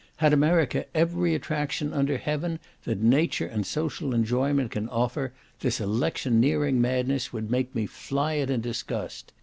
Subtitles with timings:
[0.17, 6.81] Had America every attraction under heaven that nature and social enjoyment can offer, this electioneering
[6.81, 9.31] madness would make me fly it in disgust.